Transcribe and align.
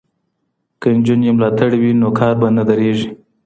که 0.81 0.87
نجونې 0.97 1.29
ملاتړې 1.37 1.77
وي 1.79 1.91
نو 2.01 2.09
کار 2.19 2.33
به 2.39 2.47
نه 2.57 2.63
درېږي. 2.69 3.09